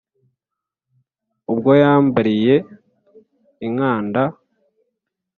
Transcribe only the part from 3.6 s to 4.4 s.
i Nkanda